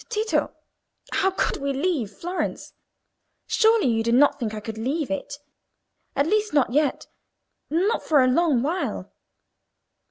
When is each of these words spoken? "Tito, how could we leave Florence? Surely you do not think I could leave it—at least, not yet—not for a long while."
"Tito, 0.09 0.51
how 1.11 1.29
could 1.29 1.57
we 1.57 1.73
leave 1.73 2.09
Florence? 2.09 2.73
Surely 3.45 3.85
you 3.85 4.01
do 4.01 4.11
not 4.11 4.39
think 4.39 4.51
I 4.51 4.59
could 4.59 4.79
leave 4.79 5.11
it—at 5.11 6.25
least, 6.25 6.53
not 6.55 6.73
yet—not 6.73 8.01
for 8.01 8.23
a 8.23 8.27
long 8.27 8.63
while." 8.63 9.11